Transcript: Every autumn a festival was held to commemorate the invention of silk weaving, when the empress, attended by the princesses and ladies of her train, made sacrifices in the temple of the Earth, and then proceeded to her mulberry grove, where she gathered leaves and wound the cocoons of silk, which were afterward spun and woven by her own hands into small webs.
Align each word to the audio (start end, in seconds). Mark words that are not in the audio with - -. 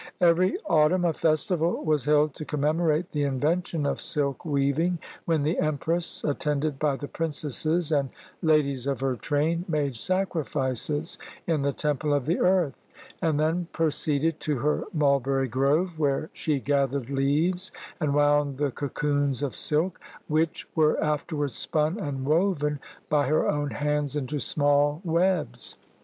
Every 0.19 0.57
autumn 0.67 1.05
a 1.05 1.13
festival 1.13 1.85
was 1.85 2.05
held 2.05 2.33
to 2.33 2.43
commemorate 2.43 3.11
the 3.11 3.21
invention 3.21 3.85
of 3.85 4.01
silk 4.01 4.43
weaving, 4.43 4.97
when 5.25 5.43
the 5.43 5.59
empress, 5.59 6.23
attended 6.23 6.79
by 6.79 6.95
the 6.95 7.07
princesses 7.07 7.91
and 7.91 8.09
ladies 8.41 8.87
of 8.87 9.01
her 9.01 9.15
train, 9.15 9.63
made 9.67 9.95
sacrifices 9.95 11.19
in 11.45 11.61
the 11.61 11.71
temple 11.71 12.15
of 12.15 12.25
the 12.25 12.39
Earth, 12.39 12.87
and 13.21 13.39
then 13.39 13.67
proceeded 13.73 14.39
to 14.39 14.57
her 14.57 14.85
mulberry 14.91 15.47
grove, 15.47 15.99
where 15.99 16.31
she 16.33 16.59
gathered 16.59 17.11
leaves 17.11 17.71
and 17.99 18.15
wound 18.15 18.57
the 18.57 18.71
cocoons 18.71 19.43
of 19.43 19.55
silk, 19.55 19.99
which 20.27 20.67
were 20.73 20.99
afterward 20.99 21.51
spun 21.51 21.99
and 21.99 22.25
woven 22.25 22.79
by 23.07 23.27
her 23.27 23.47
own 23.47 23.69
hands 23.69 24.15
into 24.15 24.39
small 24.39 24.99
webs. 25.05 25.75